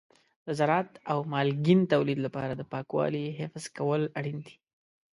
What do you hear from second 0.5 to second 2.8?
زراعت او مالګین تولید لپاره د